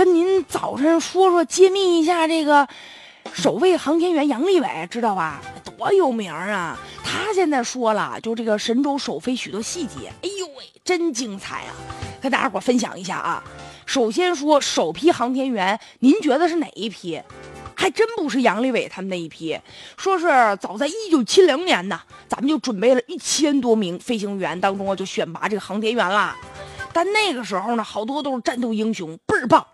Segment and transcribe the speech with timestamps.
[0.00, 2.66] 跟您早晨说说，揭秘一下这个
[3.34, 5.42] 首位航天员杨利伟，知道吧？
[5.76, 6.78] 多有名啊！
[7.04, 11.76] 他现在说了，就这个神舟首飞许多细节，哎呦喂，真精彩啊！
[12.18, 13.44] 跟大家伙分享一下啊。
[13.84, 17.20] 首先说首批航天员，您觉得是哪一批？
[17.74, 19.60] 还真不是杨利伟他们那一批，
[19.98, 20.24] 说是
[20.58, 26.34] 早在一九七零年呢，咱们就准备了一千多名飞行员当中啊，就选拔这个航天员啦。
[26.90, 29.64] 但那个时候呢，好多都是战斗英雄，倍儿棒，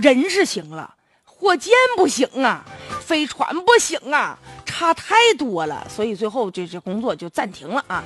[0.00, 2.64] 人是行了，火箭不行啊，
[3.00, 8.02] 飞船不行啊，差太多了，所以最后这这工作就暂停了啊。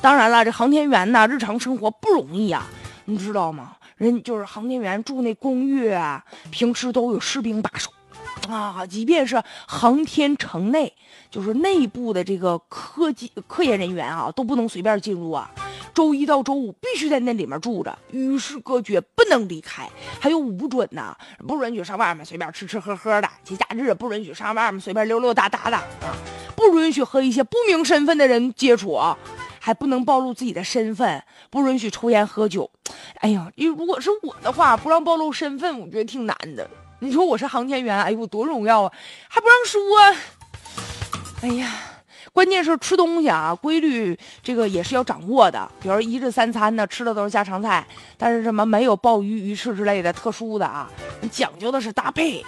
[0.00, 2.66] 当然了，这航天员呢，日常生活不容易啊，
[3.04, 3.76] 你知道吗？
[3.96, 7.90] 人就是航天员住那公寓啊，平时都有士兵把守。
[8.48, 10.92] 啊，即便是航天城内，
[11.30, 15.48] 就是内部的这个科技科研人员啊，都不能随便进入啊。
[15.94, 19.88] 周一到周五必须在那里面住着，与世隔绝，不能离开。
[20.20, 23.28] 还有五不准呢，不允许上外面随便吃吃喝喝的。
[23.44, 26.16] 节假日不允许上外面随便溜溜达达的啊，
[26.56, 28.98] 不允许和一些不明身份的人接触，
[29.58, 32.70] 还不能暴露自己的身份，不允许抽烟喝酒。
[33.16, 36.68] 哎呀，因为如果是我的话，不让暴露身份，我觉得挺难的。
[37.00, 38.92] 你说我是航天员，哎呦，我多荣耀啊，
[39.28, 39.80] 还不让说。
[41.42, 41.70] 哎呀，
[42.32, 45.70] 关键是吃东西啊，规律这个也是要掌握的。
[45.80, 50.90] 比如一日三餐呢，吃的都是家常菜，但是什么没有鲍鱼、鱼翅之类的特殊的啊，
[51.30, 52.42] 讲究的是搭配。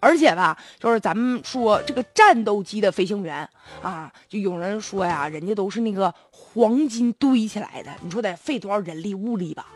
[0.00, 3.46] 而且吧，就是咱们说这个战斗机的飞行员
[3.82, 9.66] 啊，就有人说呀，人家都是那个黄金堆起来的，你说得费多少人力物力吧？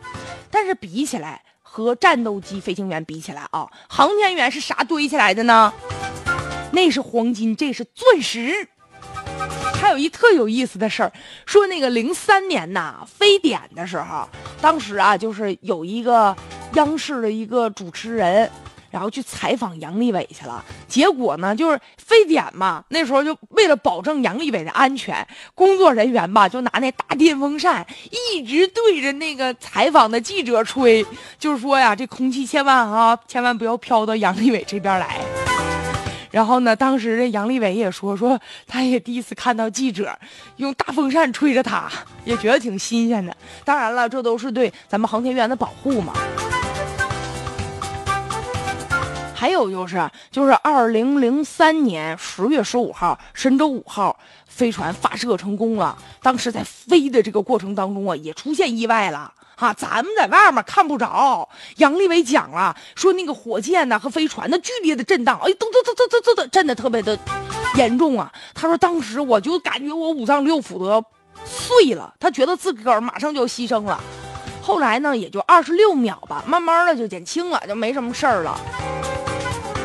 [0.50, 1.42] 但是比起来。
[1.72, 5.72] 和战斗机飞行员比起来啊，航天员是啥堆起来的呢？
[6.72, 8.68] 那是黄金，这是钻石。
[9.74, 11.12] 还有一特有意思的事儿，
[11.46, 14.28] 说那个零三年呐，非典的时候，
[14.60, 16.36] 当时啊，就是有一个
[16.74, 18.50] 央视的一个主持人。
[18.90, 22.84] 然后去采访杨利伟去了，结果呢，就是非典嘛。
[22.88, 25.24] 那时候就为了保证杨利伟的安全，
[25.54, 31.06] 工作人员吧就拿那大电风扇一直对着那个采访的记者吹，
[31.38, 35.20] 就是说呀，这空气千万啊，千万不要飘到杨利伟这边来。
[36.30, 40.16] 然后呢，当时这杨利伟也说，说他也第一次看到记者
[40.56, 41.90] 用大风扇吹着他，
[42.24, 43.36] 也觉得挺新鲜的。
[43.64, 46.12] 当然了，这都是对咱们航天员的保护嘛。
[49.40, 54.14] 还有就是，就是二零零三年十月十五号，神舟五号
[54.46, 55.96] 飞船发射成功了。
[56.20, 59.72] 当时在飞的这个过程当中啊，也出现意外了哈。
[59.72, 61.48] 咱们在外面看不着。
[61.78, 67.18] 杨利伟讲了，说那个火箭呢和飞船的剧烈的震荡，哎，噔噔噔噔噔噔，震的特别的
[67.76, 68.30] 严重啊。
[68.52, 71.02] 他说当时我就感觉我五脏六腑都要
[71.46, 73.98] 碎了，他觉得自个儿马上就要牺牲了。
[74.60, 78.60] 后来呢，也就二十六秒吧，慢慢的就减轻了，就没什么事儿了。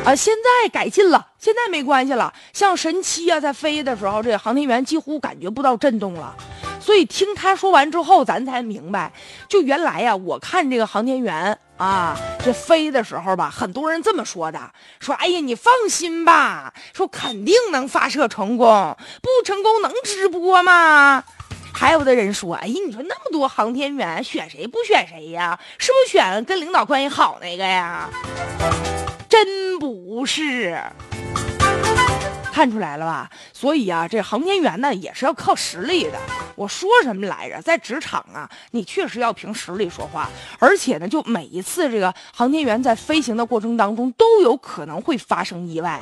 [0.06, 2.32] 啊，现在改进了，现在没关系了。
[2.52, 6.32] 像神七啊，在飞的时候，这航天员几乎感觉不到震动了。
[6.80, 9.12] 所以听他说完之后，咱才明白，
[9.48, 14.60] 就原来呀，我看这个航天员啊，这飞的时候吧，很多人这么说的，
[15.00, 21.24] 说，哎呀，你放心吧，说肯定能发射成功，不成功能直播吗？
[21.72, 25.58] 还有的人说，哎呀，你说那么多航天员，选谁不选谁呀？
[25.78, 28.08] 是不是选跟领导关系好那个呀？
[29.28, 30.82] 真不不是，
[32.50, 33.30] 看出来了吧？
[33.52, 36.18] 所以啊，这航天员呢也是要靠实力的。
[36.54, 37.60] 我说什么来着？
[37.60, 40.30] 在职场啊，你确实要凭实力说话。
[40.58, 46.00] 而且呢，就每一次这个航天员在飞行的过程当中，都有可能会发生意外。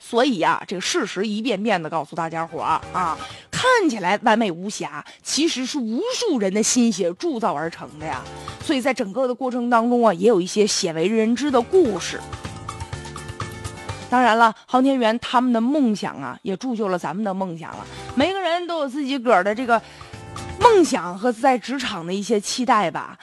[0.00, 3.16] 所以呀，这个事实一遍遍的告诉大家伙啊，
[3.56, 8.22] 看起来完美无瑕，其实是无数人的心血铸造而成的呀。
[8.62, 12.20] 所以在整个的过程当中啊，也有一些鲜为人知的故事。
[14.10, 17.86] 当然了，航天员他们的梦想啊，也铸就了咱们的梦想了。
[18.14, 19.80] 每个人都有自己个儿的这个
[20.60, 23.18] 梦想和在职场的一些期待吧。